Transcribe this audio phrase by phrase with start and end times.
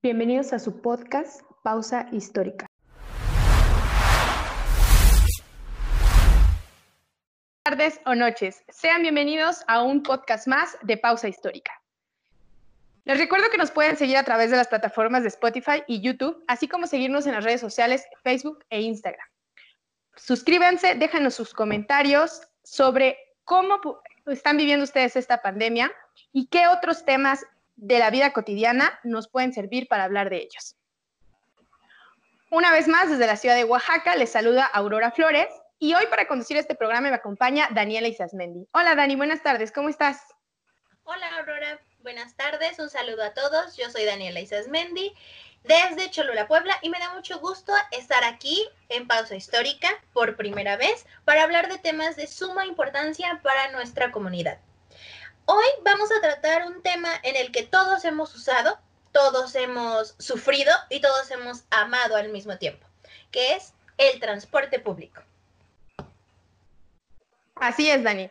[0.00, 2.66] Bienvenidos a su podcast Pausa Histórica.
[7.64, 8.62] tardes o noches.
[8.68, 11.72] Sean bienvenidos a un podcast más de Pausa Histórica.
[13.06, 16.44] Les recuerdo que nos pueden seguir a través de las plataformas de Spotify y YouTube,
[16.46, 19.26] así como seguirnos en las redes sociales Facebook e Instagram.
[20.14, 23.80] Suscríbanse, déjanos sus comentarios sobre cómo
[24.26, 25.90] están viviendo ustedes esta pandemia
[26.32, 27.44] y qué otros temas
[27.78, 30.76] de la vida cotidiana nos pueden servir para hablar de ellos.
[32.50, 36.26] Una vez más, desde la ciudad de Oaxaca, les saluda Aurora Flores y hoy para
[36.26, 38.66] conducir este programa me acompaña Daniela Isasmendi.
[38.72, 40.20] Hola Dani, buenas tardes, ¿cómo estás?
[41.04, 43.76] Hola Aurora, buenas tardes, un saludo a todos.
[43.76, 45.14] Yo soy Daniela Isasmendi
[45.62, 50.76] desde Cholula, Puebla y me da mucho gusto estar aquí en Pausa Histórica por primera
[50.76, 54.58] vez para hablar de temas de suma importancia para nuestra comunidad.
[55.50, 58.78] Hoy vamos a tratar un tema en el que todos hemos usado,
[59.12, 62.86] todos hemos sufrido y todos hemos amado al mismo tiempo,
[63.30, 65.22] que es el transporte público.
[67.54, 68.30] Así es, Dani.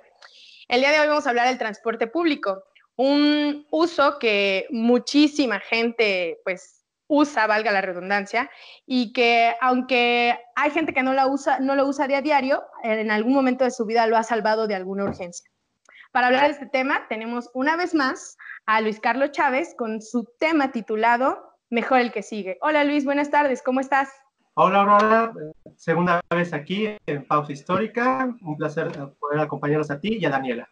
[0.68, 2.64] El día de hoy vamos a hablar del transporte público,
[2.98, 8.48] un uso que muchísima gente pues usa, valga la redundancia,
[8.86, 12.64] y que aunque hay gente que no, la usa, no lo usa de a diario,
[12.84, 15.50] en algún momento de su vida lo ha salvado de alguna urgencia.
[16.18, 20.28] Para hablar de este tema, tenemos una vez más a Luis Carlos Chávez con su
[20.40, 22.58] tema titulado Mejor el que sigue.
[22.62, 24.10] Hola Luis, buenas tardes, ¿cómo estás?
[24.56, 25.32] Hola Aurora,
[25.76, 28.36] segunda vez aquí en Pausa Histórica.
[28.42, 30.68] Un placer poder acompañarnos a ti y a Daniela.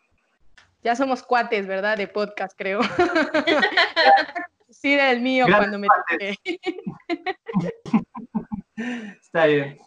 [0.83, 1.95] Ya somos cuates, ¿verdad?
[1.95, 2.79] De podcast, creo.
[4.71, 5.87] sí, del mío cuando me
[9.21, 9.77] Está bien.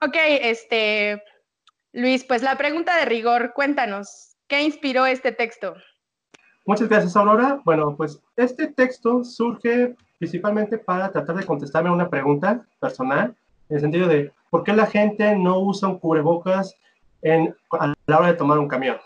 [0.00, 1.22] Ok, este,
[1.92, 5.74] Luis, pues la pregunta de rigor, cuéntanos, ¿qué inspiró este texto?
[6.66, 7.62] Muchas gracias, Aurora.
[7.64, 13.34] Bueno, pues este texto surge principalmente para tratar de contestarme una pregunta personal,
[13.70, 16.76] en el sentido de por qué la gente no usa un cubrebocas
[17.22, 18.98] en, a la hora de tomar un camión.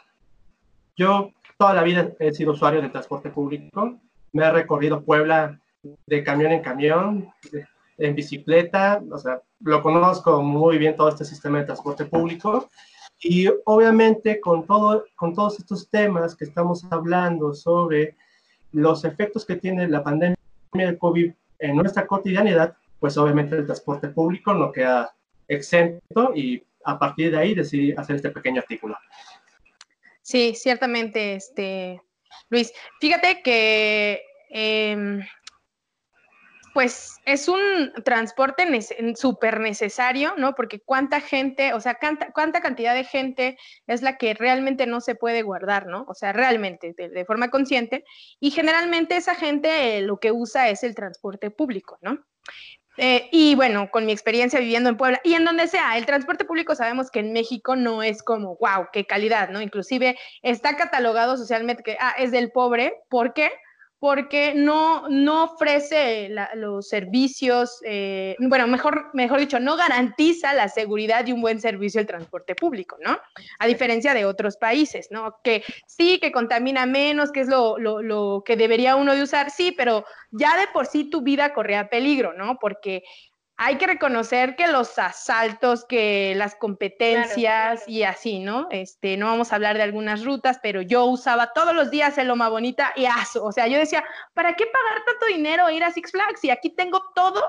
[0.97, 4.00] Yo toda la vida he sido usuario del transporte público,
[4.32, 5.60] me he recorrido Puebla
[6.06, 7.32] de camión en camión,
[7.98, 12.69] en bicicleta, o sea, lo conozco muy bien todo este sistema de transporte público.
[13.21, 18.15] Y obviamente con, todo, con todos estos temas que estamos hablando sobre
[18.72, 20.37] los efectos que tiene la pandemia
[20.72, 25.15] del COVID en nuestra cotidianidad, pues obviamente el transporte público no queda
[25.49, 28.97] exento y a partir de ahí decidí hacer este pequeño artículo.
[30.22, 32.03] Sí, ciertamente, este,
[32.50, 32.72] Luis.
[33.00, 35.21] Fíjate que em,
[36.76, 38.69] pues es un transporte
[39.14, 40.54] súper necesario, ¿no?
[40.54, 41.98] Porque cuánta gente, o sea,
[42.34, 43.56] cuánta, cantidad de gente
[43.87, 46.04] es la que realmente no se puede guardar, ¿no?
[46.06, 48.04] O sea, realmente, de, forma consciente.
[48.41, 52.19] Y generalmente esa gente eh, lo que usa es el transporte público, ¿no?
[52.98, 56.44] Eh, y bueno, con mi experiencia viviendo en Puebla y en donde sea, el transporte
[56.44, 59.62] público sabemos que en México no es como, wow, qué calidad, ¿no?
[59.62, 62.92] Inclusive está catalogado socialmente que, ah, es del pobre.
[63.09, 63.50] ¿Por qué?
[63.99, 71.27] Porque no, no ofrece los servicios, eh, bueno, mejor, mejor dicho, no garantiza la seguridad
[71.27, 73.19] y un buen servicio del transporte público, ¿no?
[73.59, 75.37] A diferencia de otros países, ¿no?
[75.43, 79.51] Que sí, que contamina menos, que es lo, lo, lo que debería uno de usar,
[79.51, 82.59] sí, pero ya de por sí tu vida corría peligro, ¿no?
[82.61, 83.03] Porque
[83.59, 88.69] hay que reconocer que los asaltos, que las competencias y así, ¿no?
[88.71, 92.28] Este, no vamos a hablar de algunas rutas, pero yo usaba todos los días el
[92.28, 93.45] Loma Bonita y aso.
[93.45, 96.45] O sea, yo decía, ¿para qué pagar tanto dinero e ir a Six Flags?
[96.45, 97.43] Y aquí tengo todo,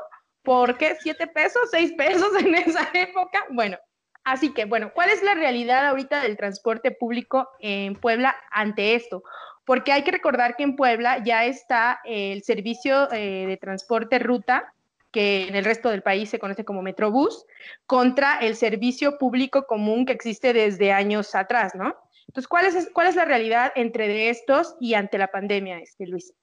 [0.43, 0.95] ¿por qué?
[1.01, 1.69] ¿Siete pesos?
[1.71, 3.45] ¿Seis pesos en esa época?
[3.49, 3.77] Bueno,
[4.23, 9.23] así que, bueno, ¿cuál es la realidad ahorita del transporte público en Puebla ante esto?
[9.65, 14.73] Porque hay que recordar que en Puebla ya está el servicio eh, de transporte ruta
[15.17, 17.47] que en el resto del país se conoce como Metrobús,
[17.87, 21.95] contra el servicio público común que existe desde años atrás, ¿no?
[22.27, 26.35] Entonces, ¿cuál es, cuál es la realidad entre estos y ante la pandemia, este, Luis?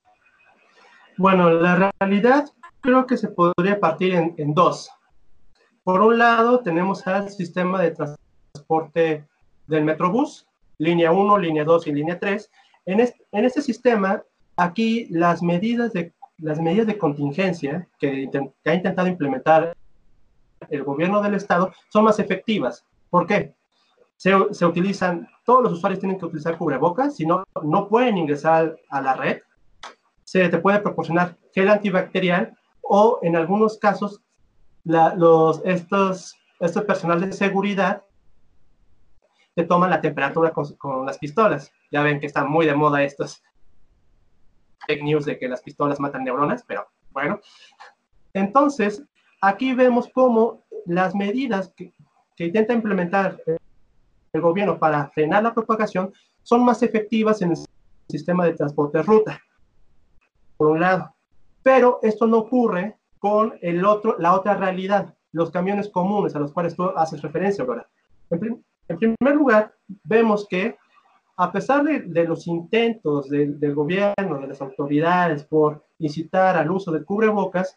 [1.19, 2.47] Bueno, la realidad
[2.81, 4.91] creo que se podría partir en, dos.
[5.85, 9.25] Por un lado, tenemos al sistema de transporte
[9.69, 10.49] del Metrobús,
[10.79, 12.51] línea 1, línea 2 y línea 3.
[12.87, 14.25] En este, en este sistema,
[14.57, 18.29] aquí las medidas de las medidas de contingencia que,
[18.65, 19.77] ha intentado implementar
[20.69, 22.85] el gobierno del estado son más efectivas.
[23.11, 23.55] ¿Por qué?
[24.17, 28.77] Se, se, utilizan, todos los usuarios tienen que utilizar cubrebocas, si no, no pueden ingresar
[28.89, 29.41] a la red.
[30.25, 34.23] Se te puede proporcionar gel antibacterial o en algunos casos
[34.85, 38.03] los, estos, estos personal de seguridad
[39.55, 41.73] te toman la temperatura con, con, las pistolas.
[41.91, 43.43] Ya ven que están muy de moda estos,
[44.87, 47.41] fake news de que las pistolas matan neuronas, pero Bueno,
[48.33, 49.03] entonces,
[49.41, 51.93] aquí vemos cómo las medidas que,
[52.37, 53.41] que intenta implementar
[54.33, 57.57] el gobierno para frenar la propagación son más efectivas en el
[58.09, 59.41] sistema de transporte de ruta,
[60.57, 61.15] por un lado.
[61.63, 66.53] Pero esto no ocurre con el otro, la otra realidad, los camiones comunes a los
[66.53, 67.87] cuales tú haces referencia, ¿verdad?
[68.31, 70.77] En, en primer lugar, vemos que
[71.37, 77.05] a pesar de, los intentos del gobierno, de las autoridades por incitar al uso de
[77.05, 77.77] cubrebocas,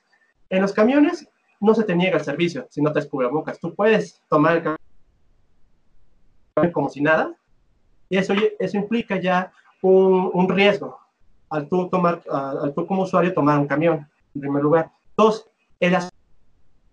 [0.50, 1.27] en los camiones
[1.59, 3.59] no se te niega el servicio si no te cubrebocas.
[3.59, 4.77] Tú puedes tomar el camión
[6.71, 7.36] como si nada,
[8.09, 9.51] y eso, eso implica ya
[9.81, 11.00] un, riesgo
[11.50, 14.92] al tú, tomar, al tú como usuario tomar un camión, en primer lugar.
[15.15, 15.50] Dos,
[15.80, 15.95] el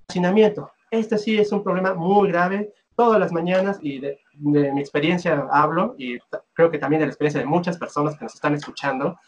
[0.08, 0.70] hacinamiento.
[0.90, 5.94] Este sí es un problema muy grave todas las mañanas y de, mi experiencia hablo
[5.98, 6.18] y
[6.52, 9.18] creo que también de la experiencia de muchas personas que nos están escuchando.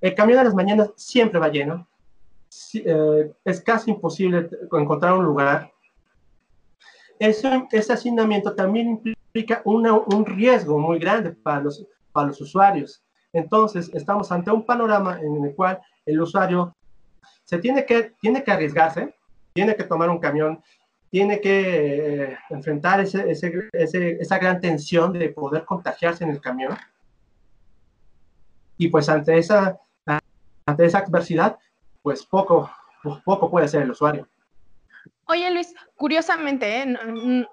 [0.00, 1.86] El camión de las mañanas siempre va lleno.
[2.74, 5.70] Eh, es casi imposible encontrar un lugar.
[7.18, 13.02] Ese, ese hacinamiento también implica un riesgo muy grande para los, para los usuarios.
[13.32, 16.74] Entonces, estamos ante un panorama en el cual el usuario
[17.44, 19.14] se tiene que, tiene que arriesgarse,
[19.52, 20.62] tiene que tomar un camión,
[21.16, 26.76] tiene que eh, enfrentar esa gran tensión de poder contagiarse en el camión.
[28.76, 29.80] Y pues ante esa,
[30.66, 31.56] ante esa adversidad,
[32.02, 32.70] pues poco,
[33.24, 34.28] poco puede hacer el usuario.
[35.24, 36.98] Oye Luis, curiosamente, ¿eh?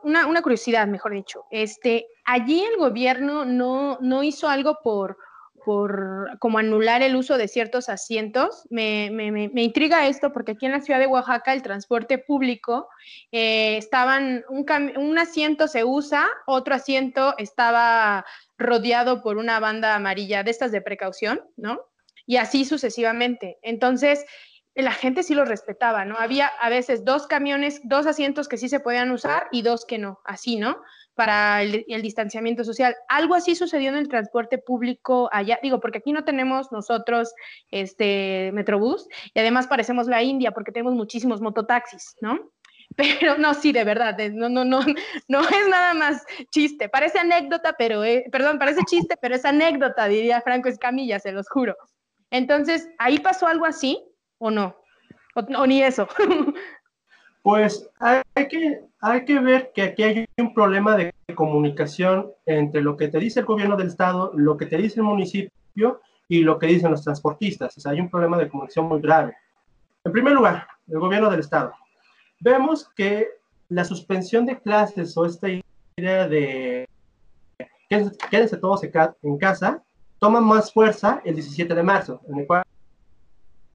[0.03, 5.17] una, una, curiosidad, mejor dicho, este, allí el gobierno no, no hizo algo por,
[5.65, 8.65] por como anular el uso de ciertos asientos.
[8.69, 12.87] Me, me, me, intriga esto porque aquí en la ciudad de Oaxaca el transporte público
[13.31, 14.65] eh, estaban, un,
[14.97, 18.25] un, asiento se usa, otro asiento estaba
[18.57, 21.79] rodeado por una banda amarilla de estas de precaución, ¿no?
[22.25, 23.57] Y así sucesivamente.
[23.61, 24.25] Entonces,
[24.75, 26.17] la gente sí lo respetaba, ¿no?
[26.17, 29.97] Había a veces dos camiones, dos asientos que sí se podían usar y dos que
[29.97, 30.77] no, así, ¿no?
[31.15, 32.95] para el, distanciamiento social.
[33.07, 37.33] Algo así sucedió en el transporte público allá, digo, porque aquí no tenemos nosotros
[37.71, 42.51] este Metrobús y además parecemos la India porque tenemos muchísimos mototaxis, ¿no?
[42.95, 44.81] Pero no, sí, de verdad, no, no, no,
[45.27, 46.89] no es nada más chiste.
[46.89, 51.49] Parece anécdota, pero, eh, perdón, parece chiste, pero es anécdota, diría Franco Escamilla, se los
[51.49, 51.75] juro.
[52.29, 54.03] Entonces, ¿ahí pasó algo así
[54.43, 54.75] o no?
[55.35, 56.07] o ni eso.
[57.41, 62.95] Pues hay que, hay que ver que aquí hay un problema de comunicación entre lo
[62.95, 65.99] que te dice el gobierno del estado, lo que te dice el municipio
[66.29, 67.85] y lo que dicen los transportistas.
[67.85, 69.35] Hay un problema de comunicación muy grave.
[70.05, 71.73] En primer lugar, el gobierno del estado.
[72.39, 73.27] Vemos que
[73.67, 75.49] la suspensión de clases o esta
[75.97, 76.87] idea de
[77.89, 79.83] quédense todos en casa
[80.17, 82.63] toma más fuerza el 17 de marzo, en el cual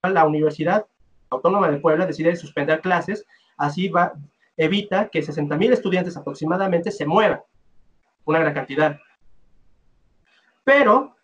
[0.02, 0.86] la Universidad
[1.30, 3.26] Autónoma de Puebla decide suspender clases
[3.58, 4.14] Así va,
[4.56, 7.40] evita que 60.000 estudiantes aproximadamente se muevan,
[8.24, 8.98] una gran cantidad.
[10.62, 11.16] Pero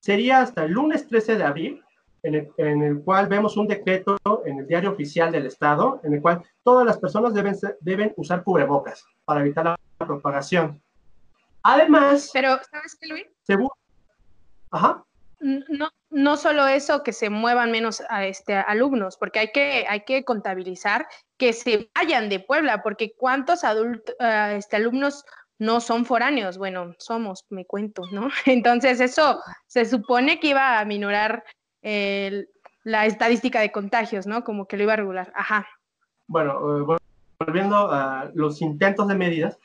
[0.00, 1.82] sería hasta el lunes 13 de abril,
[2.22, 6.42] en el, cual vemos un decreto en el diario oficial del Estado, en el cual
[6.64, 10.82] todas las personas deben, deben usar cubrebocas para evitar la propagación.
[11.62, 12.30] Además...
[12.32, 13.26] Pero, ¿sabes qué, Luis?
[13.42, 13.68] Según,
[14.72, 15.04] ajá.
[15.40, 20.00] No, no solo eso, que se muevan menos a este, alumnos, porque hay que, hay
[20.04, 21.06] que contabilizar
[21.36, 25.26] que se vayan de Puebla, porque cuántos adultos, ah, este, alumnos
[25.58, 28.28] no son foráneos, bueno, somos, me cuento, ¿no?
[28.46, 31.44] Entonces eso se supone que iba a minorar
[31.82, 34.42] la estadística de contagios, ¿no?
[34.42, 35.30] Como que lo iba a regular.
[35.36, 35.68] Ajá.
[36.28, 36.98] Bueno, eh,
[37.38, 39.58] volviendo a los intentos de medidas,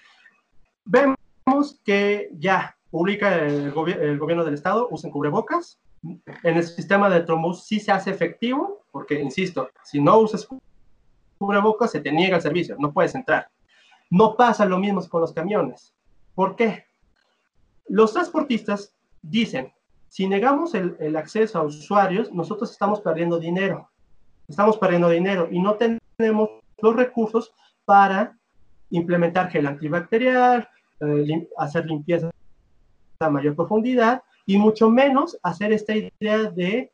[0.84, 1.16] vemos
[1.86, 7.64] que ya publica el, el gobierno del estado, usen cubrebocas, en el sistema de trombus
[7.64, 10.48] sí se hace efectivo, porque, insisto, si no usas
[11.38, 13.50] cubrebocas, se te niega el servicio, no puedes entrar.
[14.10, 15.94] No pasa lo mismo con los camiones.
[16.36, 16.86] ¿Por qué?
[17.88, 19.72] Los transportistas dicen,
[20.10, 23.90] si negamos el, el acceso a usuarios, nosotros estamos perdiendo dinero.
[24.48, 26.50] Estamos perdiendo dinero y no tenemos
[26.82, 27.54] los recursos
[27.86, 28.38] para
[28.90, 30.68] implementar gel antibacterial,
[31.00, 32.30] eh, hacer limpieza
[33.20, 36.92] a mayor profundidad y mucho menos hacer esta idea de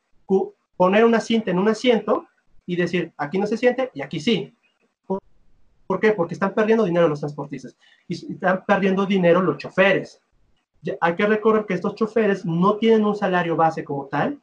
[0.76, 2.26] poner una cinta en un asiento
[2.66, 4.54] y decir, aquí no se siente y aquí sí.
[5.06, 6.12] ¿Por qué?
[6.12, 7.76] Porque están perdiendo dinero los transportistas
[8.06, 10.20] y están perdiendo dinero los choferes.
[11.00, 14.38] Hay que recordar que estos choferes no tienen un salario base como tal.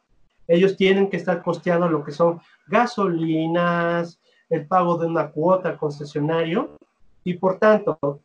[0.48, 4.20] Ellos tienen que estar costeando lo que son gasolinas,
[4.50, 6.78] el pago de una cuota al concesionario
[7.24, 8.22] y por tanto,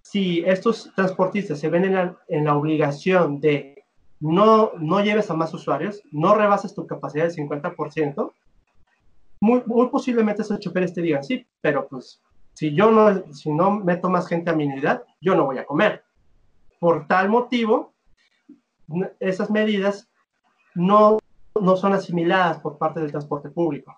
[0.00, 3.75] si estos transportistas se ven en la, en la obligación de
[4.20, 8.32] no, no lleves a más usuarios, no rebases tu capacidad del 50%,
[9.40, 12.22] muy, muy posiblemente esos choferes te digan, sí, pero pues
[12.54, 15.66] si yo no, si no meto más gente a mi unidad, yo no voy a
[15.66, 16.04] comer.
[16.80, 17.92] Por tal motivo,
[19.20, 20.08] esas medidas
[20.74, 21.18] no,
[21.60, 23.94] no son asimiladas por parte del transporte público,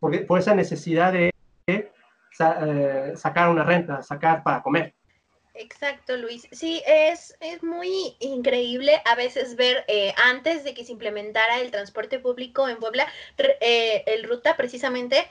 [0.00, 1.34] porque, por esa necesidad de
[1.66, 4.94] eh, sacar una renta, sacar para comer.
[5.58, 6.46] Exacto, Luis.
[6.52, 11.72] Sí, es, es muy increíble a veces ver eh, antes de que se implementara el
[11.72, 15.28] transporte público en Puebla, eh, el ruta precisamente,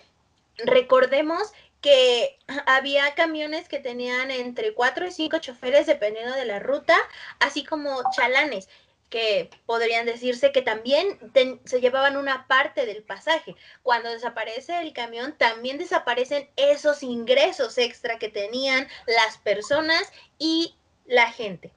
[0.57, 6.97] recordemos que había camiones que tenían entre cuatro y cinco choferes dependiendo de la ruta,
[7.39, 8.67] así como chalanes
[9.09, 11.19] que podrían decirse que también
[11.65, 13.55] se llevaban una parte del pasaje.
[13.83, 21.31] Cuando desaparece el camión, también desaparecen esos ingresos extra que tenían las personas y la
[21.31, 21.71] gente.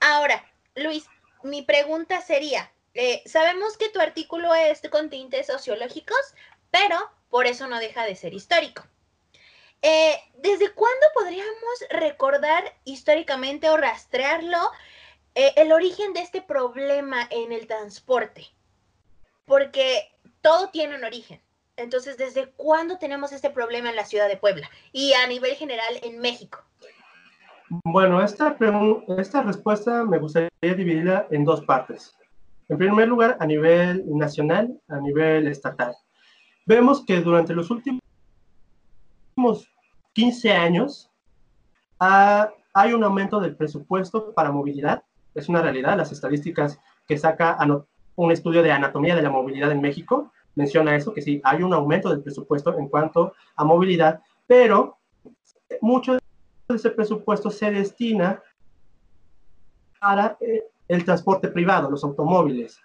[0.00, 1.06] Ahora, Luis,
[1.42, 6.34] mi pregunta sería, eh, sabemos que tu artículo es con tintes sociológicos,
[6.70, 6.98] pero
[7.30, 8.84] por eso no deja de ser histórico.
[9.82, 14.70] Eh, ¿Desde cuándo podríamos recordar históricamente o rastrearlo
[15.34, 18.46] eh, el origen de este problema en el transporte,
[19.46, 21.40] porque todo tiene un origen.
[21.76, 25.98] Entonces, ¿desde cuándo tenemos este problema en la ciudad de Puebla y a nivel general
[26.02, 26.62] en México?
[27.84, 28.56] Bueno, esta,
[29.16, 32.14] esta respuesta me gustaría dividirla en dos partes.
[32.68, 35.94] En primer lugar, a nivel nacional, a nivel estatal.
[36.66, 38.02] Vemos que durante los últimos
[40.12, 41.10] 15 años
[41.98, 45.02] hay un aumento del presupuesto para movilidad
[45.34, 45.96] es una realidad.
[45.96, 47.58] Las estadísticas que saca
[48.16, 51.72] un estudio de anatomía de la movilidad en México menciona eso, que sí, hay un
[51.72, 54.98] aumento del presupuesto en cuanto a movilidad, pero
[55.80, 56.20] mucho de
[56.68, 58.42] ese presupuesto se destina
[60.00, 62.80] para eh, el transporte privado, los automóviles.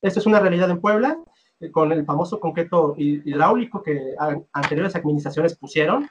[0.00, 1.18] Esto es una realidad en Puebla,
[1.60, 4.14] eh, con el famoso concreto hidráulico que
[4.52, 6.08] anteriores administraciones pusieron,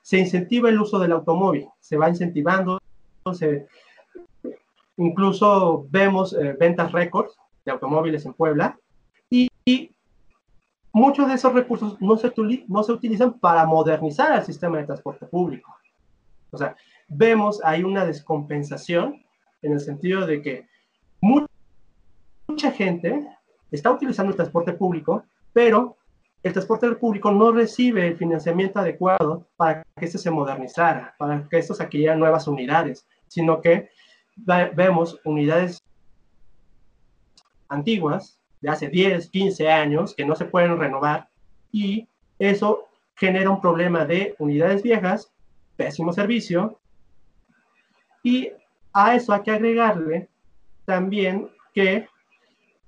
[0.00, 2.80] se incentiva el uso del automóvil, se va incentivando,
[3.34, 3.66] se,
[4.96, 7.34] Incluso vemos eh, ventas récords
[7.64, 8.78] de automóviles en Puebla
[9.30, 9.48] y,
[10.94, 12.30] muchos de esos recursos no se,
[12.68, 15.74] no se utilizan para modernizar el sistema de transporte público.
[16.50, 16.76] O sea,
[17.08, 19.24] vemos hay una descompensación
[19.62, 20.68] en el sentido de que
[21.20, 23.26] mucha gente
[23.70, 25.96] está utilizando el transporte público, pero
[26.42, 31.58] el transporte público no recibe el financiamiento adecuado para que esto se modernizara, para que
[31.58, 33.90] esto se adquirieran nuevas unidades, sino que
[34.36, 35.82] vemos unidades
[37.68, 41.28] antiguas de hace 10, 15 años que no se pueden renovar
[41.70, 42.08] y
[42.38, 45.32] eso genera un problema de unidades viejas,
[45.76, 46.78] pésimo servicio
[48.22, 48.50] y
[48.92, 50.28] a eso hay que agregarle
[50.84, 52.06] también que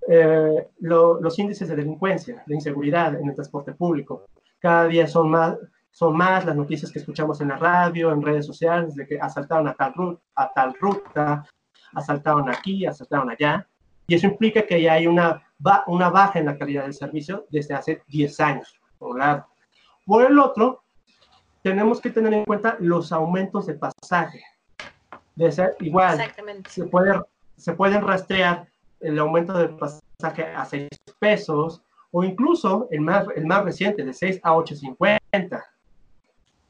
[0.08, 4.26] eh, los índices de delincuencia, de inseguridad en el transporte público.
[4.58, 5.56] Cada día son más,
[5.94, 9.68] son más las noticias que escuchamos en la radio, en redes sociales, de que asaltaron
[9.68, 11.46] a tal, ruta, a tal ruta,
[11.94, 13.64] asaltaron aquí, asaltaron allá.
[14.08, 15.40] Y eso implica que ya hay una,
[15.86, 19.46] una baja en la calidad del servicio desde hace 10 años, por un lado.
[20.04, 20.82] Por el otro,
[21.62, 24.42] tenemos que tener en cuenta los aumentos de pasaje.
[25.36, 26.18] De ser igual,
[26.68, 27.20] Se, puede,
[27.56, 28.66] se pueden rastrear
[28.98, 30.88] el aumento de pasaje a 6
[31.20, 35.62] pesos o incluso el más, el más reciente de 6 a 8.50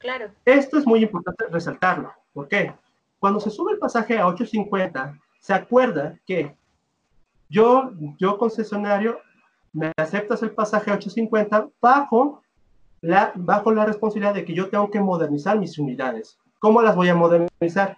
[0.04, 0.30] Claro.
[0.44, 2.12] Esto es muy importante resaltarlo.
[2.34, 2.74] ¿Por qué?
[3.18, 6.54] Cuando se sube el pasaje a 8.50, se acuerda que
[7.48, 9.18] yo, yo concesionario,
[9.72, 12.42] me aceptas el pasaje a 8.50 bajo
[13.00, 16.38] la, bajo la responsabilidad de que yo tengo que modernizar mis unidades.
[16.58, 17.96] ¿Cómo las voy a modernizar?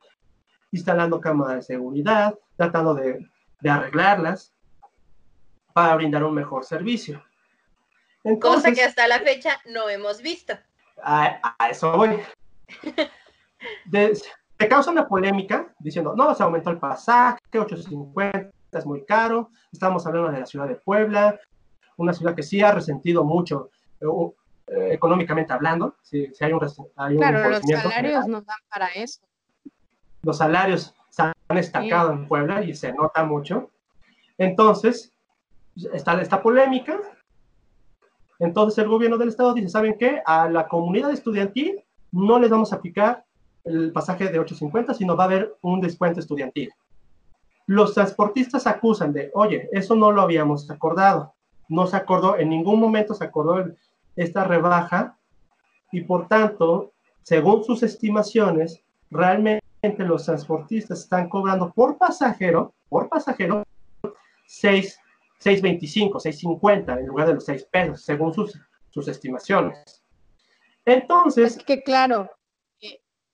[0.71, 3.19] Instalando cámaras de seguridad, tratando de,
[3.61, 4.55] de arreglarlas
[5.73, 7.21] para brindar un mejor servicio.
[8.23, 10.57] Entonces, Cosa que hasta la fecha no hemos visto
[11.03, 12.19] a, eso voy.
[14.57, 20.07] te causa una polémica diciendo, no, se aumentó el pasaje, 850 es muy caro, estamos
[20.07, 21.38] hablando de la ciudad de Puebla,
[21.97, 24.07] una ciudad que sí ha resentido mucho eh,
[24.69, 26.61] eh, económicamente hablando, si, hay un,
[26.97, 29.21] hay Claro, los salarios nos dan para eso.
[30.23, 33.71] Los salarios se han estancado en Puebla y se nota mucho.
[34.38, 35.12] Entonces,
[35.93, 36.99] está esta polémica,
[38.38, 40.21] entonces el gobierno del estado dice, ¿saben qué?
[40.25, 43.25] A la comunidad estudiantil no les vamos a aplicar
[43.64, 46.73] el pasaje de 8.50, sino va a haber un descuento estudiantil.
[47.66, 51.35] Los transportistas acusan de, oye, eso no lo habíamos acordado.
[51.69, 53.64] No se acordó, en ningún momento se acordó
[54.14, 55.19] esta rebaja
[55.90, 59.62] y por tanto, según sus estimaciones, realmente
[59.99, 63.64] los transportistas están cobrando por pasajero, por pasajero,
[64.47, 65.00] 6
[65.43, 68.59] 6.25, 6.50 en lugar de los 6 pesos, según sus,
[68.90, 70.02] sus estimaciones.
[70.85, 71.57] Entonces...
[71.57, 72.31] Es que claro,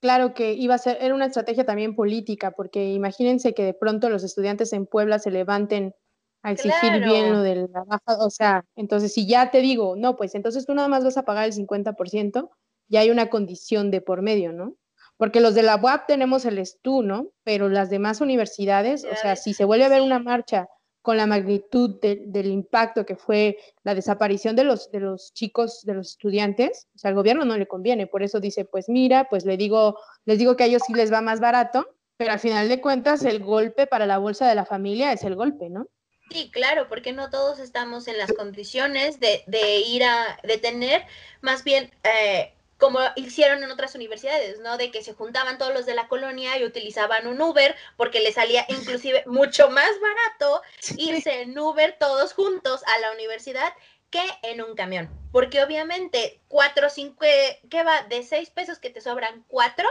[0.01, 4.11] claro que iba a ser, era una estrategia también política, porque imagínense que de pronto
[4.11, 5.95] los estudiantes en Puebla se levanten
[6.43, 10.17] a exigir bien lo de la baja, o sea, entonces si ya te digo, no,
[10.17, 12.51] pues entonces tú nada más vas a pagar el 50%,
[12.89, 14.75] ya hay una condición de por medio, ¿no?
[15.17, 17.29] Porque los de la UAP tenemos el STU, ¿no?
[17.45, 20.69] Pero las demás universidades, o sea, si se vuelve a ver una marcha
[21.03, 25.95] con la magnitud del impacto que fue la desaparición de los, de los chicos, de
[25.95, 29.45] los estudiantes, o sea, al gobierno no le conviene, por eso dice, pues mira, pues
[29.45, 32.69] le digo, les digo que a ellos sí les va más barato, pero al final
[32.69, 35.89] de cuentas el golpe para la bolsa de la familia es el golpe, ¿no?
[36.31, 41.05] Sí, claro, porque no todos estamos en las condiciones de, de ir a, de tener
[41.43, 44.77] más bien eh, como hicieron en otras universidades, ¿no?
[44.77, 48.35] De que se juntaban todos los de la colonia y utilizaban un Uber porque les
[48.35, 50.63] salía inclusive mucho más barato
[50.97, 53.73] irse en Uber todos juntos a la universidad
[54.11, 55.09] que en un camión.
[55.31, 57.25] Porque obviamente cuatro, cinco,
[57.71, 58.03] ¿qué va?
[58.03, 59.89] De seis pesos que te sobran cuatro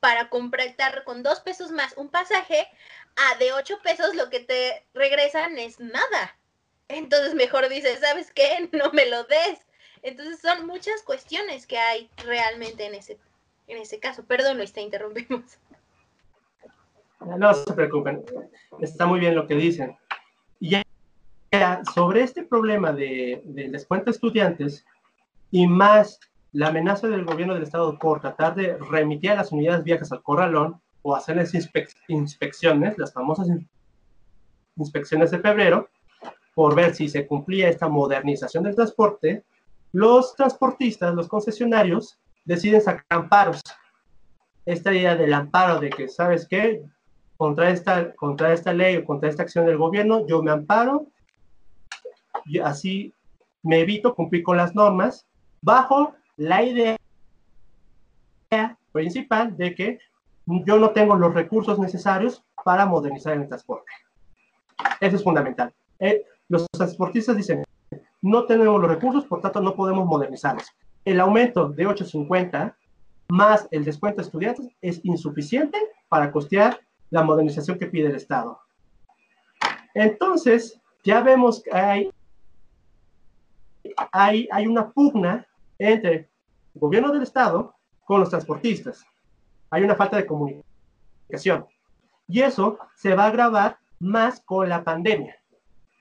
[0.00, 2.66] para comprar con dos pesos más un pasaje,
[3.16, 6.38] a de ocho pesos lo que te regresan es nada.
[6.88, 8.70] Entonces mejor dices, ¿sabes qué?
[8.72, 9.65] No me lo des
[10.06, 13.18] entonces son muchas cuestiones que hay realmente en ese,
[13.66, 14.24] en ese caso.
[14.24, 15.58] Perdón, Luis, te interrumpimos.
[17.38, 18.24] No se preocupen,
[18.78, 19.96] está muy bien lo que dicen.
[20.60, 20.80] Y
[21.50, 24.86] ya, sobre este problema de, del descuento de estudiantes
[25.50, 26.20] y más
[26.52, 30.22] la amenaza del gobierno del estado por tratar de remitir a las unidades viejas al
[30.22, 31.52] corralón o hacerles
[32.06, 33.48] inspecciones, las famosas
[34.76, 35.88] inspecciones de febrero,
[36.54, 39.42] por ver si se cumplía esta modernización del transporte,
[39.92, 43.60] los transportistas, los concesionarios, deciden sacar amparos.
[44.64, 46.82] Esta idea del amparo de que, ¿sabes qué?
[47.36, 51.06] Contra esta, contra esta ley o contra esta acción del gobierno, yo me amparo
[52.44, 53.12] y así
[53.62, 55.26] me evito cumplir con las normas
[55.60, 56.96] bajo la idea
[58.92, 59.98] principal de que
[60.46, 63.90] yo no tengo los recursos necesarios para modernizar el transporte.
[65.00, 65.72] Eso es fundamental.
[65.98, 67.64] Eh, los transportistas dicen,
[68.26, 70.66] no tenemos los recursos, por tanto no podemos modernizarlos.
[71.04, 72.74] El aumento de 8.50
[73.28, 78.58] más el descuento de estudiantes es insuficiente para costear la modernización que pide el Estado.
[79.94, 82.10] Entonces, ya vemos que hay,
[84.10, 85.46] hay, hay una pugna
[85.78, 86.28] entre el
[86.74, 89.04] gobierno del Estado con los transportistas.
[89.70, 91.64] Hay una falta de comunicación.
[92.26, 95.36] Y eso se va a agravar más con la pandemia,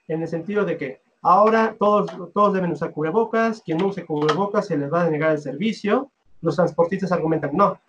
[0.08, 4.68] en el sentido de que Ahora todos, todos deben usar cubrebocas, quien no use cubrebocas
[4.68, 6.12] se les va a denegar el servicio.
[6.40, 7.80] Los transportistas argumentan, no,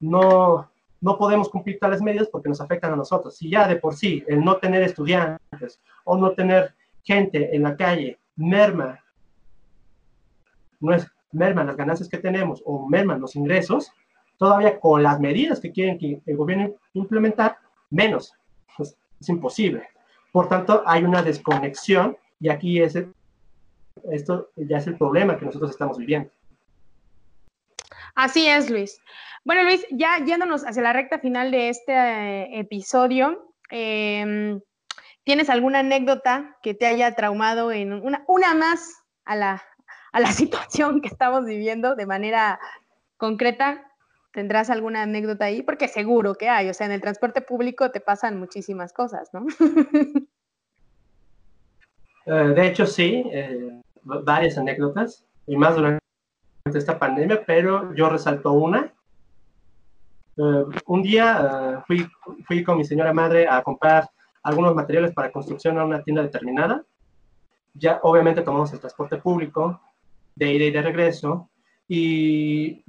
[0.00, 0.66] no,
[1.02, 3.36] no podemos cumplir tales medidas porque nos afectan a nosotros.
[3.36, 7.76] Si ya de por sí el no tener estudiantes o no tener gente en la
[7.76, 8.98] calle merma,
[10.80, 13.92] no es, merma las ganancias que tenemos o merman los ingresos,
[14.38, 17.58] todavía con las medidas que quieren que el gobierno implementar,
[17.90, 18.32] menos.
[18.78, 19.86] Es imposible.
[20.32, 22.96] Por tanto, hay una desconexión y aquí es
[24.10, 26.30] esto ya es el problema que nosotros estamos viviendo.
[28.14, 29.00] Así es, Luis.
[29.44, 34.60] Bueno, Luis, ya yéndonos hacia la recta final de este eh, episodio, em,
[35.24, 39.62] ¿tienes alguna anécdota que te haya traumado en una, una más a la,
[40.12, 42.58] a la situación que estamos viviendo de manera
[43.18, 43.86] concreta?
[44.36, 45.62] ¿Tendrás alguna anécdota ahí?
[45.62, 49.46] Porque seguro que hay, o sea, en el transporte público te pasan muchísimas cosas, ¿no?
[52.28, 56.00] Eh, de hecho, sí, eh, varias anécdotas, y más durante
[56.64, 58.92] esta pandemia, pero yo resalto una.
[60.36, 62.04] Eh, un día fui,
[62.44, 64.10] fui con mi señora madre a comprar
[64.42, 66.84] algunos materiales para construcción a una tienda determinada.
[67.74, 69.80] Ya obviamente tomamos el transporte público
[70.34, 71.48] de ida y de regreso,
[71.86, 72.84] y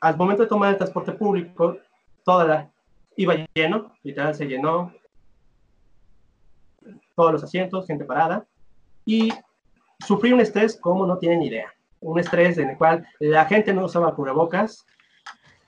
[0.00, 1.78] al momento de tomar el transporte público,
[2.24, 2.70] toda la
[3.16, 4.92] iba lleno, literal se llenó,
[7.16, 8.46] todos los asientos, gente parada,
[9.04, 9.32] y
[10.06, 11.72] sufrí un estrés como no tienen idea.
[12.00, 14.86] Un estrés en el cual la gente no usaba cubrebocas.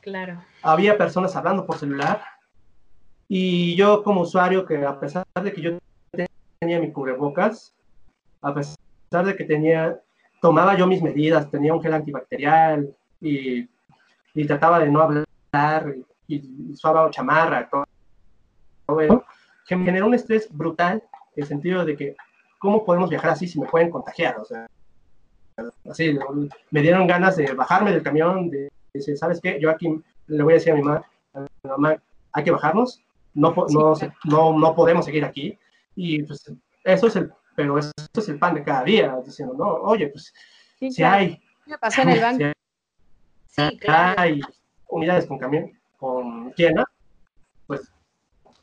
[0.01, 0.41] Claro.
[0.63, 2.23] Había personas hablando por celular.
[3.29, 5.79] Y yo como usuario, que a pesar de que yo
[6.61, 7.75] tenía mi cubrebocas,
[8.43, 10.01] a pesar de que tenía,
[10.41, 13.69] tomaba yo mis medidas, tenía un gel antibacterial y
[14.35, 15.95] y trataba de no hablar
[16.29, 19.25] y, y suave chamarra, todo, eso,
[19.67, 21.03] que me generó un estrés brutal
[21.37, 22.17] en el sentido de que,
[22.59, 24.39] ¿cómo podemos viajar así si me pueden contagiar?
[24.39, 24.67] O sea,
[25.91, 26.17] así,
[26.71, 29.59] me dieron ganas de bajarme del camión, de, decir, ¿sabes qué?
[29.61, 31.97] Yo aquí le voy a decir a mi mamá, a mi mamá
[32.33, 33.03] hay que bajarnos,
[33.35, 35.59] no, no, no, no podemos seguir aquí.
[35.95, 36.51] Y pues
[36.85, 40.33] eso es el, pero eso es el pan de cada día, diciendo, no, oye, pues
[40.79, 42.60] si hay, Me pasó en el banco.
[43.51, 44.21] Sí, claro.
[44.21, 44.41] hay
[44.89, 46.85] unidades con camión, con llena,
[47.67, 47.93] pues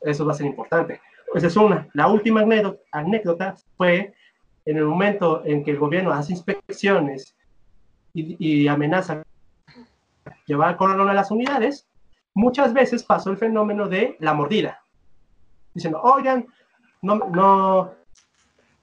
[0.02, 1.00] eso va a ser importante.
[1.34, 1.88] Esa es una.
[1.94, 2.42] La última
[2.92, 4.14] anécdota, fue
[4.64, 7.36] en el momento en que el gobierno hace inspecciones
[8.14, 9.22] y, y amenaza
[10.46, 11.86] llevar corralón a las unidades,
[12.34, 14.82] muchas veces pasó el fenómeno de la mordida.
[15.74, 16.46] Diciendo, oigan,
[17.02, 17.92] no, no,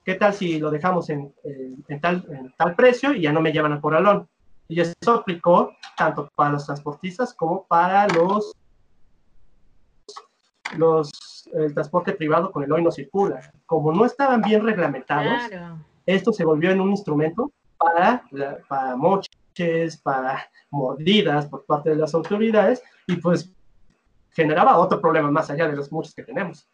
[0.04, 3.42] ¿qué tal si lo dejamos en, en- en tal, en tal precio y ya no
[3.42, 4.28] me llevan al corralón?
[4.68, 8.52] Y eso aplicó tanto para los transportistas como para los,
[10.78, 11.12] los
[11.54, 13.40] el transporte privado con el hoy no circula.
[13.66, 15.78] Como no estaban bien reglamentados, Claro.
[16.06, 21.96] esto se volvió en un instrumento para, la- para moches, para mordidas por parte de
[21.98, 23.52] las autoridades y pues
[24.32, 26.68] generaba otro problema más allá de los muchos que tenemos.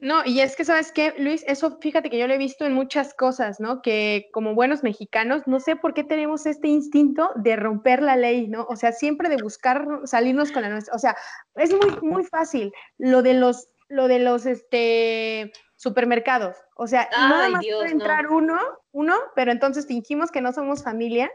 [0.00, 1.44] No, y es que, ¿sabes qué, Luis?
[1.48, 3.82] Eso fíjate que yo lo he visto en muchas cosas, ¿no?
[3.82, 8.46] Que como buenos mexicanos, no sé por qué tenemos este instinto de romper la ley,
[8.46, 8.64] ¿no?
[8.68, 10.94] O sea, siempre de buscar salirnos con la nuestra.
[10.94, 11.16] O sea,
[11.56, 16.56] es muy, muy fácil lo de los, lo de los, este, supermercados.
[16.76, 18.00] O sea, nada Ay, más Dios, puede no.
[18.00, 18.58] entrar uno,
[18.92, 21.30] uno, pero entonces fingimos que no somos familia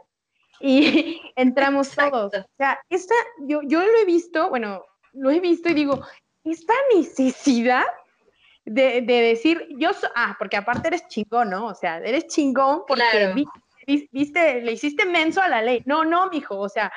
[0.60, 2.34] y entramos todos.
[2.34, 3.16] O sea, esta,
[3.48, 6.02] yo, yo lo he visto, bueno, lo he visto y digo,
[6.44, 7.86] esta necesidad
[8.66, 11.68] de, de decir, yo, so- ah, porque aparte eres chingón, ¿no?
[11.68, 13.36] O sea, eres chingón porque Claro.
[13.36, 13.46] vi-
[13.86, 15.84] vi- viste, le hiciste menso a la ley.
[15.86, 16.92] No, no, mijo, o sea,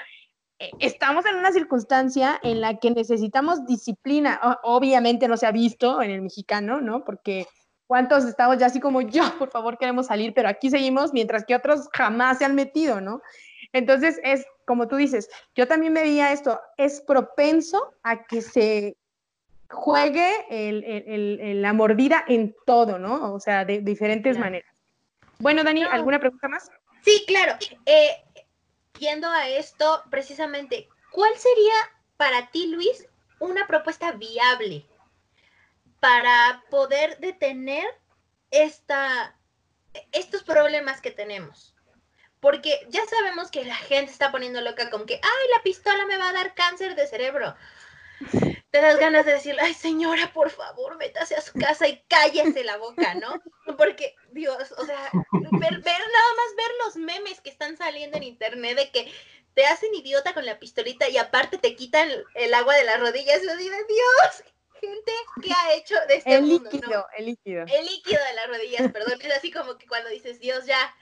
[0.58, 4.40] eh, estamos en una circunstancia en la que necesitamos disciplina.
[4.42, 7.04] O- obviamente no se ha visto en el mexicano, ¿no?
[7.04, 7.46] Porque
[7.86, 11.54] cuántos estamos ya así como yo, por favor, queremos salir, pero aquí seguimos, mientras que
[11.54, 13.20] otros jamás se han metido, ¿no?
[13.72, 18.96] Entonces es, como tú dices, yo también veía esto, es propenso a que se
[19.70, 23.32] juegue el- el- el- el- la mordida en todo, ¿no?
[23.34, 24.46] O sea, de diferentes Claro.
[24.46, 24.74] maneras.
[25.38, 25.82] Bueno, Dani.
[25.84, 26.70] ¿alguna pregunta más?
[27.04, 27.56] Sí, claro.
[27.84, 28.24] Eh,
[28.98, 31.74] yendo a esto, precisamente, ¿cuál sería
[32.16, 33.06] para ti, Luis,
[33.38, 34.86] una propuesta viable
[36.00, 37.84] para poder detener
[38.50, 39.36] esta,
[40.12, 41.74] estos problemas que tenemos?
[42.40, 46.16] Porque ya sabemos que la gente está poniendo loca con que, ay, la pistola me
[46.18, 47.54] va a dar cáncer de cerebro.
[48.70, 52.64] Te das ganas de decirle, ay, señora, por favor, métase a su casa y cállese
[52.64, 53.40] la boca, ¿no?
[53.76, 58.24] Porque, Dios, o sea, ver, ver nada más ver los memes que están saliendo en
[58.24, 59.12] internet de que
[59.54, 63.40] te hacen idiota con la pistolita y aparte te quitan el agua de las rodillas.
[63.42, 64.44] Yo digo, Dios,
[64.80, 66.68] gente, ¿qué ha hecho de este El mundo?
[66.70, 67.06] líquido, no?
[67.16, 67.64] el líquido.
[67.66, 69.18] El líquido de las rodillas, perdón.
[69.22, 70.94] Es así como que cuando dices, Dios, ya.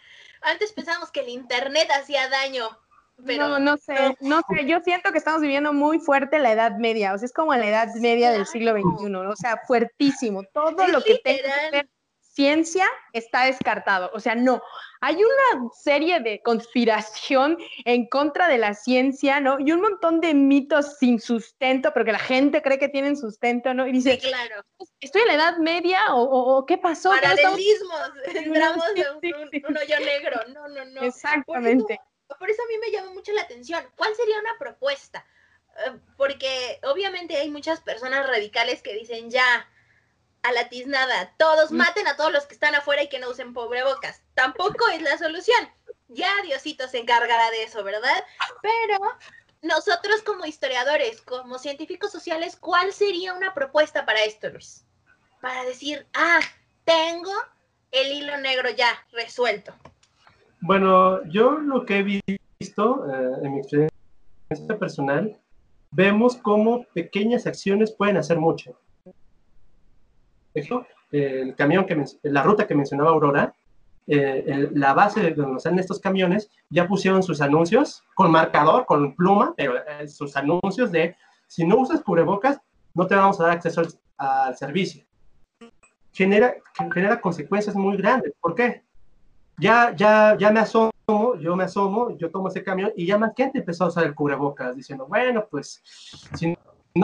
[0.42, 2.78] Antes pensábamos que el internet hacía daño,
[3.24, 6.76] pero no, no sé, no sé, yo siento que estamos viviendo muy fuerte la Edad
[6.78, 8.72] Media, o sea, es como la Edad Media del siglo.
[8.72, 9.30] XXI, ¿no?
[9.30, 10.42] o sea, fuertísimo.
[10.52, 11.88] Todo Es lo que tenga que ver
[12.34, 14.60] ciencia está descartado, o sea, no.
[15.00, 19.58] Hay una serie de conspiración en contra de la ciencia, ¿no?
[19.60, 23.72] Y un montón de mitos sin sustento, pero que la gente cree que tienen sustento,
[23.74, 23.86] ¿no?
[23.86, 24.64] Y dice, sí, claro.
[25.00, 27.12] ¿estoy en la Edad Media o, qué pasó?
[27.12, 28.12] ¿Qué no estamos- Paralelismos.
[28.34, 28.84] Entramos
[29.22, 30.40] en un hoyo negro.
[30.54, 31.02] No, no, no.
[31.02, 32.00] Exactamente.
[32.38, 33.84] Por eso a mí me llama mucho la atención.
[33.96, 35.26] ¿Cuál sería una propuesta?
[35.86, 39.68] Eh, Porque obviamente hay muchas personas radicales que dicen ya,
[40.42, 41.76] a la tiznada, todos Mm.
[41.76, 44.20] maten a todos los que están afuera y que no usen pobrebocas.
[44.34, 45.72] Tampoco es la solución.
[46.08, 48.24] Ya Diosito se encargará de eso, ¿verdad?
[48.60, 48.98] Pero
[49.62, 54.84] nosotros como historiadores, como científicos sociales, ¿cuál sería una propuesta para esto, Luis?
[55.40, 56.40] Para decir, ah,
[56.84, 57.32] tengo
[57.90, 59.74] el hilo negro ya resuelto.
[60.66, 62.02] Bueno, yo lo que he
[62.58, 65.36] visto eh, en mi experiencia personal,
[65.90, 68.74] vemos cómo pequeñas acciones pueden hacer mucho.
[70.54, 73.54] Ejemplo, el camión que la ruta que mencionaba Aurora,
[74.06, 79.14] eh, la base de donde salen estos camiones, ya pusieron sus anuncios con marcador, con
[79.14, 81.14] pluma, pero eh, sus anuncios de
[81.46, 82.58] si no usas cubrebocas,
[82.94, 85.04] no te vamos a dar acceso al, al servicio.
[86.10, 86.54] Genera,
[86.94, 88.32] genera consecuencias muy grandes.
[88.40, 88.83] ¿Por qué?
[89.58, 90.92] Ya, ya, ya me asomo,
[91.40, 94.14] yo me asomo, yo tomo ese camión y ya más gente empezó a usar el
[94.14, 95.82] cubrebocas diciendo, bueno, pues
[96.34, 96.56] si no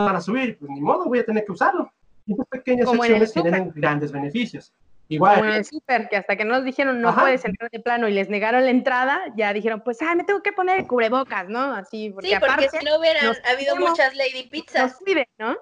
[0.05, 1.91] van a subir, pues ni modo, voy a tener que usarlo.
[2.27, 4.73] Y esas pequeñas Como acciones generan grandes beneficios.
[5.19, 7.23] Como en Igual, el súper, que hasta que nos dijeron no Ajá.
[7.23, 10.41] puedes entrar de plano y les negaron la entrada, ya dijeron, pues, ah, me tengo
[10.41, 11.75] que poner el cubrebocas, ¿no?
[11.75, 14.97] Así, porque Sí, porque aparte si no hubieran nos habido muchas Lady nos Pizzas.
[15.05, 15.57] cuide, ¿no?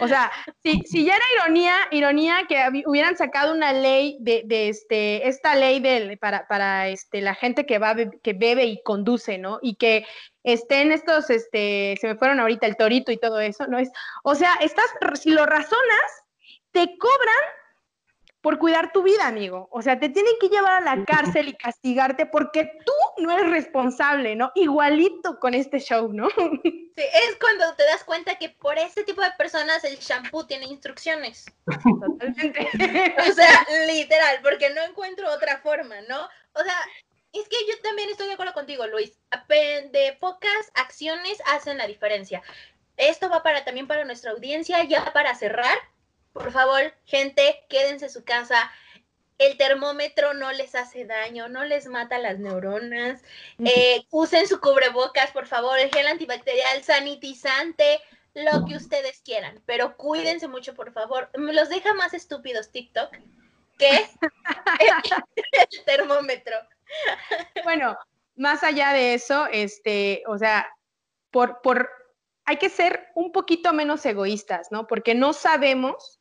[0.00, 0.30] O sea,
[0.62, 5.54] si, si ya era ironía, ironía que hubieran sacado una ley de, de este, esta
[5.54, 9.58] ley del, para, para este, la gente que va, que bebe y conduce, ¿no?
[9.62, 10.06] Y que
[10.44, 13.78] estén estos, este, se me fueron ahorita el torito y todo eso, ¿no?
[13.78, 13.90] Es,
[14.24, 14.86] o sea, estás,
[15.20, 16.24] si lo razonas,
[16.72, 17.44] te cobran
[18.42, 19.68] por cuidar tu vida, amigo.
[19.70, 23.50] O sea, te tienen que llevar a la cárcel y castigarte porque tú no eres
[23.50, 24.50] responsable, ¿no?
[24.56, 26.28] Igualito con este show, ¿no?
[26.94, 30.66] Sí, es cuando te das cuenta que por este tipo de personas el shampoo tiene
[30.66, 31.46] instrucciones.
[31.64, 32.68] Totalmente.
[33.30, 36.20] o sea, literal, porque no encuentro otra forma, ¿no?
[36.52, 36.76] O sea,
[37.32, 39.18] es que yo también estoy de acuerdo contigo, Luis.
[39.48, 42.42] De pocas acciones hacen la diferencia.
[42.98, 45.78] Esto va para también para nuestra audiencia, ya para cerrar.
[46.32, 48.70] Por favor, gente, quédense en su casa.
[49.38, 53.22] El termómetro no les hace daño, no les mata las neuronas.
[53.58, 58.00] Eh, usen su cubrebocas, por favor, el gel antibacterial, sanitizante,
[58.34, 59.60] lo que ustedes quieran.
[59.66, 61.28] Pero cuídense mucho, por favor.
[61.36, 63.12] Me los deja más estúpidos TikTok
[63.78, 66.56] que el termómetro.
[67.64, 67.98] Bueno,
[68.36, 70.68] más allá de eso, este, o sea,
[71.30, 71.90] por, por,
[72.44, 74.86] hay que ser un poquito menos egoístas, ¿no?
[74.86, 76.20] Porque no sabemos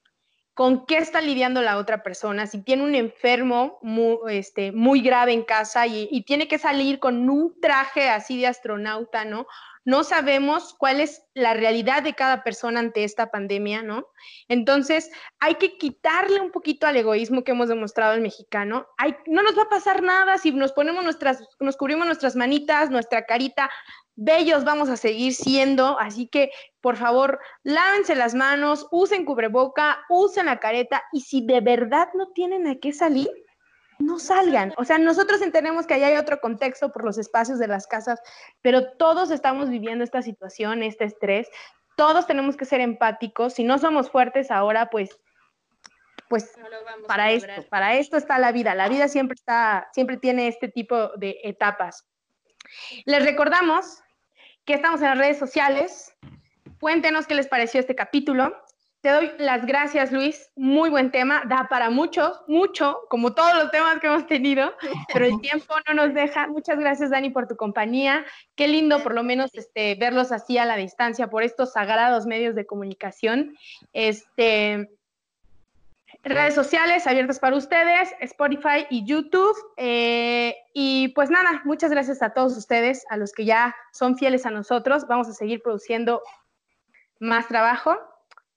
[0.62, 5.34] con qué está lidiando la otra persona, si tiene un enfermo muy, este, muy grave
[5.34, 9.48] en casa y, tiene que salir con un traje así de astronauta, ¿no?
[9.86, 14.06] No sabemos cuál es la realidad de cada persona ante esta pandemia, ¿no?
[14.50, 18.86] Entonces, hay que quitarle un poquito al egoísmo que hemos demostrado el mexicano.
[19.26, 23.26] No nos va a pasar nada si nos ponemos nuestras, nos cubrimos nuestras manitas, nuestra
[23.26, 23.72] carita,
[24.16, 30.48] bellos vamos a seguir siendo, así que por favor, lávense las manos, usen cubreboca, usen
[30.48, 33.30] la careta y si de verdad no tienen a qué salir,
[34.00, 34.74] no salgan.
[34.78, 38.20] O sea, nosotros entendemos que allá hay otro contexto por los espacios de las casas,
[38.62, 41.48] pero todos estamos viviendo esta situación, este estrés.
[41.96, 43.54] Todos tenemos que ser empáticos.
[43.54, 45.20] Si no somos fuertes ahora, pues
[46.30, 46.50] pues
[47.08, 48.74] para esto, para esto está la vida.
[48.74, 52.08] La vida siempre está siempre tiene este tipo de etapas.
[53.06, 54.02] Les recordamos
[54.66, 56.16] que estamos en las redes sociales.
[56.80, 58.56] Cuéntenos qué les pareció este capítulo.
[59.02, 60.52] Te doy las gracias, Luis.
[60.56, 61.42] Muy buen tema.
[61.48, 64.76] Da para mucho, mucho, como todos los temas que hemos tenido,
[65.12, 66.48] pero el tiempo no nos deja.
[66.48, 68.24] Muchas gracias, Dani, por tu compañía.
[68.56, 72.54] Qué lindo, por lo menos, este, verlos así a la distancia por estos sagrados medios
[72.54, 73.58] de comunicación.
[73.92, 74.88] Este,
[76.24, 79.56] redes sociales abiertas para ustedes, Spotify y YouTube.
[79.78, 84.46] Eh, y pues nada, muchas gracias a todos ustedes, a los que ya son fieles
[84.46, 85.08] a nosotros.
[85.08, 86.22] Vamos a seguir produciendo
[87.20, 87.98] más trabajo.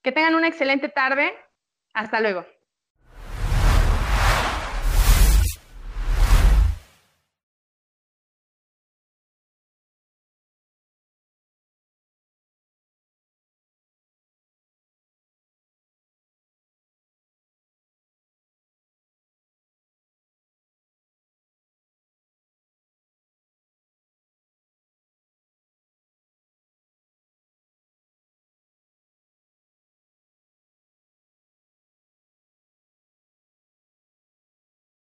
[0.03, 1.33] Que tengan una excelente tarde.
[1.95, 2.45] Hasta luego.